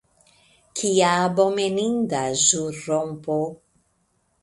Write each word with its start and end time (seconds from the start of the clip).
Kia 0.79 1.09
abomeninda 1.27 2.25
ĵurrompo! 2.47 3.41